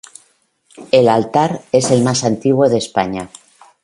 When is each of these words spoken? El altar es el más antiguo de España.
El 0.91 1.07
altar 1.09 1.61
es 1.71 1.91
el 1.91 2.01
más 2.03 2.23
antiguo 2.23 2.69
de 2.69 2.79
España. 2.79 3.29